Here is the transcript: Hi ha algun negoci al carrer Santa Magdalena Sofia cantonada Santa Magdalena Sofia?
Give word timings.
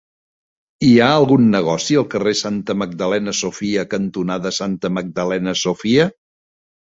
Hi 0.85 0.93
ha 0.99 1.09
algun 1.17 1.43
negoci 1.55 1.97
al 2.01 2.07
carrer 2.13 2.33
Santa 2.39 2.75
Magdalena 2.83 3.35
Sofia 3.41 3.85
cantonada 3.93 4.53
Santa 4.61 4.93
Magdalena 4.97 5.55
Sofia? 5.67 6.11